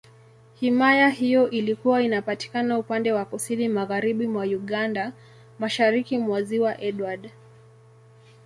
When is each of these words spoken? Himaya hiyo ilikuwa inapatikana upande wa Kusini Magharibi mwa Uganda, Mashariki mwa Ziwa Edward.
Himaya 0.55 1.09
hiyo 1.09 1.49
ilikuwa 1.49 2.01
inapatikana 2.03 2.79
upande 2.79 3.11
wa 3.11 3.25
Kusini 3.25 3.67
Magharibi 3.67 4.27
mwa 4.27 4.43
Uganda, 4.43 5.13
Mashariki 5.59 6.17
mwa 6.17 6.43
Ziwa 6.43 6.81
Edward. 6.81 7.31